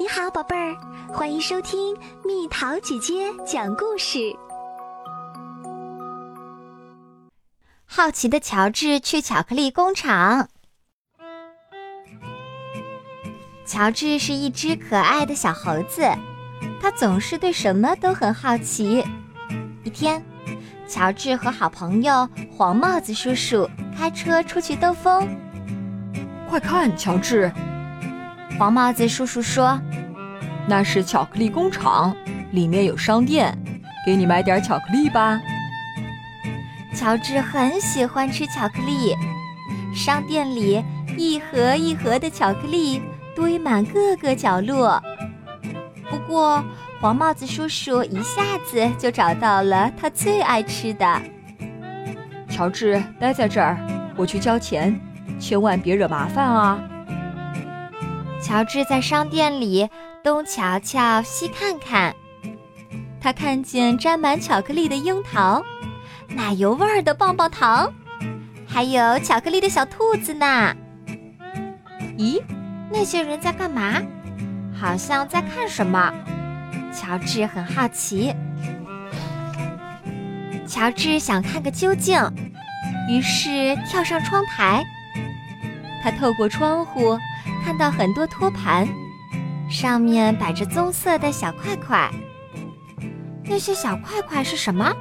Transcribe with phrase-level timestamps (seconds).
[0.00, 0.76] 你好，宝贝儿，
[1.12, 1.92] 欢迎收听
[2.24, 4.32] 蜜桃姐姐讲故事。
[7.84, 10.48] 好奇的乔治去巧克力工厂。
[13.66, 16.08] 乔治是一只可爱的小猴子，
[16.80, 19.04] 他总是对什么都很好奇。
[19.82, 20.24] 一天，
[20.86, 25.28] 乔治和好朋友黄帽子叔叔开车出去兜风。
[26.48, 27.52] 快看，乔治！
[28.58, 29.80] 黄帽子叔叔说
[30.68, 32.14] ：“那是巧克力工厂，
[32.52, 33.56] 里面有商店，
[34.04, 35.40] 给你买点巧克力吧。”
[36.94, 39.14] 乔治很喜欢吃巧克力，
[39.94, 40.84] 商店里
[41.16, 43.00] 一盒一盒的巧克力
[43.34, 45.02] 堆满各个角落。
[46.10, 46.62] 不过，
[47.00, 51.22] 黄帽子叔叔一下子就找到了他最爱吃的。
[52.50, 53.78] 乔治，待在这儿，
[54.16, 54.98] 我去交钱，
[55.38, 56.78] 千万别惹麻烦啊！
[58.42, 59.88] 乔治在商店里
[60.22, 62.14] 东瞧瞧西看看，
[63.20, 65.62] 他看见沾满巧克力的樱桃，
[66.28, 67.92] 奶油味儿的棒棒糖，
[68.66, 70.74] 还有巧克力的小兔子呢。
[72.18, 72.42] 咦，
[72.90, 74.02] 那些人在干嘛？
[74.78, 76.12] 好像在看什么。
[76.92, 78.34] 乔治很好奇。
[80.66, 82.20] 乔治想看个究竟，
[83.08, 84.84] 于是跳上窗台。
[86.02, 87.18] 他透过窗户。
[87.64, 88.88] 看到很多托盘，
[89.68, 92.10] 上面摆着棕色的小块块。
[93.44, 94.92] 那些小块块是什么？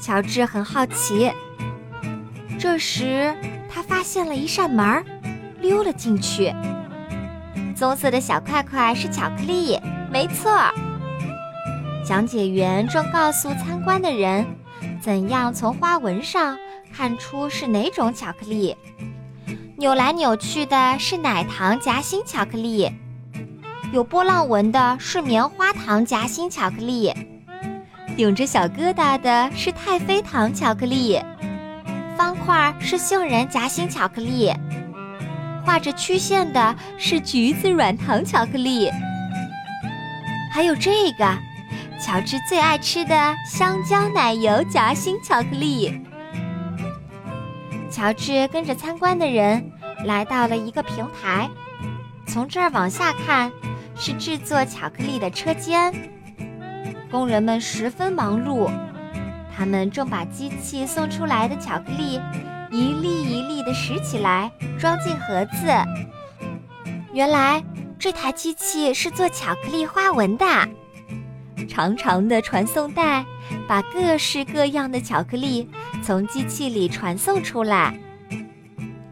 [0.00, 1.32] 乔治很好奇。
[2.58, 3.34] 这时，
[3.68, 5.04] 他发现了一扇门，
[5.60, 6.52] 溜了进去。
[7.74, 9.78] 棕色的小块块是巧克力，
[10.10, 10.52] 没错。
[12.04, 14.46] 讲解员正告诉参观的人，
[15.00, 16.56] 怎样从花纹上
[16.92, 18.76] 看出是哪种巧克力。
[19.76, 22.90] 扭来扭去的是奶糖夹心巧克力，
[23.92, 27.12] 有波浪纹的是棉花糖夹心巧克力，
[28.16, 31.20] 顶着小疙瘩的是太妃糖巧克力，
[32.16, 34.50] 方块是杏仁夹心巧克力，
[35.62, 38.90] 画着曲线的是橘子软糖巧克力，
[40.50, 41.26] 还有这个，
[42.00, 46.00] 乔治最爱吃的香蕉奶油夹心巧克力。
[47.90, 49.70] 乔治跟着参观的人
[50.06, 51.46] 来到了一个平台，
[52.26, 53.52] 从这儿往下看
[54.04, 55.94] 是制作巧克力的车间。
[57.08, 58.68] 工人们十分忙碌，
[59.56, 62.20] 他们正把机器送出来的巧克力
[62.72, 65.68] 一粒一粒地拾起来，装进盒子。
[67.12, 67.62] 原来
[67.96, 70.44] 这台机器是做巧克力花纹的，
[71.68, 73.24] 长长的传送带
[73.68, 75.70] 把各式各样的巧克力。
[76.02, 77.96] 从机器里传送出来。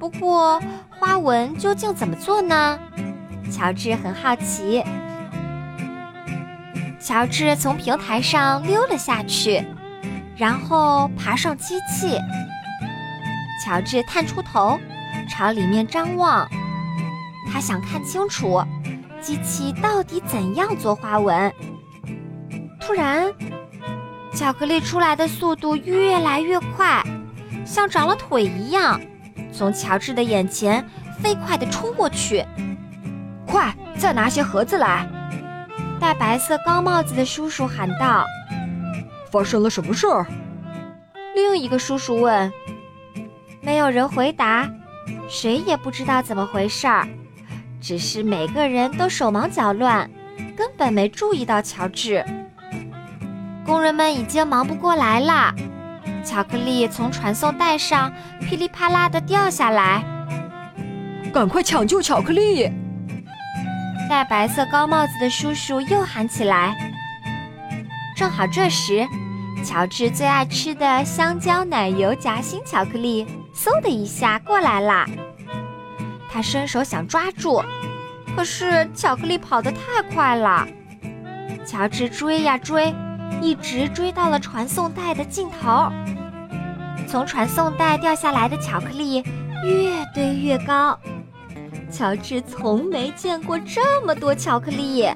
[0.00, 0.60] 不过，
[0.98, 2.76] 花纹究竟怎么做呢？
[3.48, 4.82] 乔治很好奇。
[6.98, 9.64] 乔治从平台上溜了下去，
[10.36, 12.18] 然后爬上机器。
[13.64, 14.78] 乔治探出头，
[15.28, 16.48] 朝里面张望，
[17.52, 18.62] 他想看清楚
[19.20, 21.52] 机器到底怎样做花纹。
[22.80, 23.32] 突然，
[24.34, 27.02] 巧克力出来的速度越来越快，
[27.64, 29.00] 像长了腿一样，
[29.52, 30.84] 从乔治的眼前
[31.22, 32.44] 飞快地冲过去。
[33.50, 35.06] 快，再拿些盒子来！
[35.98, 38.24] 戴白色高帽子的叔叔喊道
[39.30, 40.24] ：“发生了什么事儿？”
[41.34, 42.50] 另一个叔叔问。
[43.60, 44.70] 没有人回答，
[45.28, 47.06] 谁也不知道怎么回事儿，
[47.80, 50.08] 只是每个人都手忙脚乱，
[50.56, 52.24] 根本没注意到乔治。
[53.66, 55.54] 工人们已经忙不过来了，
[56.24, 60.02] 巧克力从传送带上噼里啪啦地掉下来。
[61.32, 62.72] 赶快抢救巧克力！
[64.10, 66.76] 戴白色高帽子的叔叔又喊起来。
[68.16, 69.06] 正好这时，
[69.64, 75.06] 乔治最爱吃的香蕉奶油夹心巧克力嗖的一下过来了。
[76.28, 77.64] 他伸手想抓住，
[78.34, 80.66] 可是巧克力跑得太快了。
[81.64, 82.92] 乔治追呀追。
[83.40, 85.90] 一直追到了传送带的尽头，
[87.08, 89.24] 从传送带掉下来的巧克力
[89.64, 90.98] 越堆越高。
[91.90, 95.08] 乔治从没见过这么多巧克力。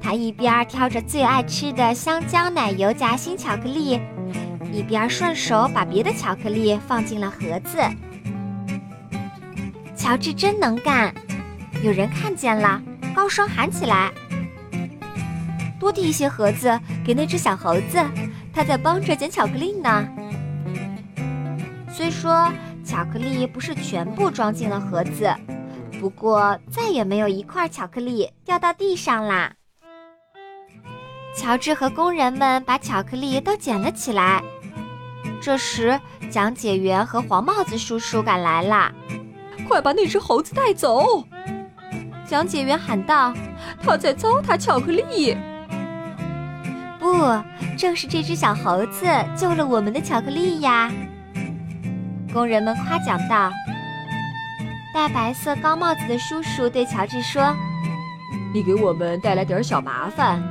[0.00, 4.00] 他一边挑着最爱吃的香蕉奶油夹心巧克力，
[4.72, 7.78] 一边顺手把别的巧克力放进了盒子。
[9.96, 11.12] 乔治真能干！
[11.82, 12.80] 有人看见了，
[13.14, 14.12] 高声喊起来。
[15.78, 17.98] 多递一些盒子给那只小猴子，
[18.52, 20.08] 它在帮着捡巧克力呢。
[21.90, 22.52] 虽说
[22.86, 25.28] 巧克力不是全部装进了盒子，
[25.98, 29.52] 不过再也没有一块巧克力掉到地上啦。
[31.34, 34.40] 乔治和工人们把巧克力都捡了起来。
[35.42, 36.00] 这时，
[36.30, 38.92] 讲解员和黄帽子叔叔赶来了，
[39.66, 41.24] 快把那只猴子带走！
[42.24, 43.34] 讲解员喊道
[43.82, 45.36] ：“他在糟蹋巧克力。”
[47.00, 47.12] 不，
[47.76, 49.06] 正是这只小猴子
[49.36, 50.90] 救了我们的巧克力呀！
[52.36, 53.50] 工人们夸奖道。
[54.92, 57.56] 戴白色高帽子的叔叔对乔治说
[58.52, 60.42] ：“你给我们带来点小麻烦，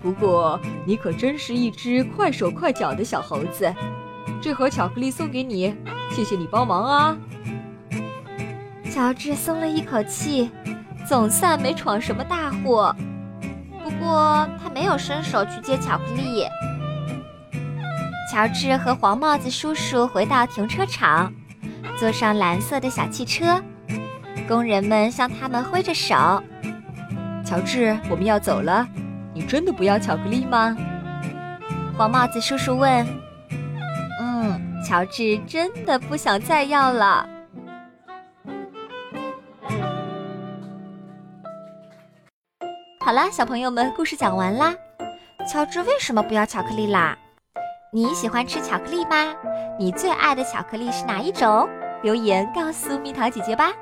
[0.00, 3.70] 不过你可真是一只快手快脚的小猴子。
[4.40, 5.76] 这盒巧克力送给你，
[6.12, 7.16] 谢谢你帮忙啊！”
[8.90, 10.50] 乔治松了一口气，
[11.06, 12.96] 总算没闯什么大祸。
[13.82, 16.46] 不过他没有伸手去接巧克力。
[18.34, 21.32] 乔治和黄帽子叔叔回到停车场，
[21.96, 23.62] 坐上蓝色的小汽车。
[24.48, 26.16] 工人们向他们挥着手。
[27.46, 28.84] 乔治，我们要走了，
[29.32, 30.76] 你真的不要巧克力吗？
[31.96, 33.06] 黄帽子叔叔问。
[34.20, 37.28] 嗯，乔治真的不想再要了。
[42.98, 44.74] 好啦，小朋友们，故事讲完啦。
[45.48, 47.16] 乔治为什么不要巧克力啦？
[47.94, 49.32] 你喜欢吃巧克力吗？
[49.78, 51.68] 你最爱的巧克力是哪一种？
[52.02, 53.72] 留言告诉蜜桃姐姐吧。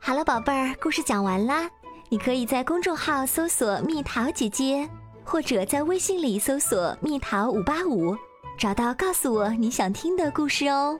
[0.00, 1.70] 好了，宝贝儿，故事讲完啦。
[2.08, 4.90] 你可以在公众号搜索“蜜桃姐姐”，
[5.22, 8.16] 或者在微信里搜索“蜜桃五八五”，
[8.58, 10.98] 找到告诉我你想听的故事哦。